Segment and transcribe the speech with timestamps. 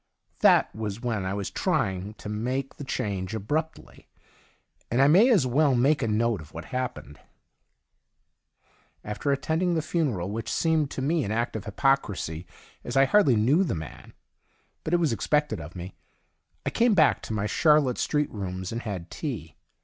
[0.39, 2.89] That was when I was trying to make 8 THE DIARY OF A GOD the
[3.25, 4.07] change abruptly,
[4.89, 7.19] and I may as well make a note of what happened.
[9.03, 12.47] After attending the funeral (which seemed to me an act of hypocrisy,
[12.83, 14.13] as I hardly knew the man,
[14.83, 15.93] but it was expected of me),
[16.65, 19.55] I came back to my Charlotte Street rooms and had tea.